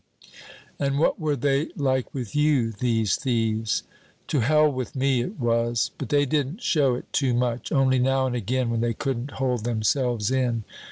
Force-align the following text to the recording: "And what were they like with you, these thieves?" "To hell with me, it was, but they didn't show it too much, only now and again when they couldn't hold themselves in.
"And 0.79 0.97
what 0.97 1.19
were 1.19 1.35
they 1.35 1.67
like 1.75 2.11
with 2.11 2.35
you, 2.35 2.71
these 2.71 3.17
thieves?" 3.17 3.83
"To 4.29 4.39
hell 4.39 4.67
with 4.67 4.95
me, 4.95 5.21
it 5.21 5.39
was, 5.39 5.91
but 5.99 6.09
they 6.09 6.25
didn't 6.25 6.63
show 6.63 6.95
it 6.95 7.13
too 7.13 7.35
much, 7.35 7.71
only 7.71 7.99
now 7.99 8.25
and 8.25 8.35
again 8.35 8.71
when 8.71 8.81
they 8.81 8.95
couldn't 8.95 9.33
hold 9.37 9.63
themselves 9.63 10.31
in. 10.31 10.63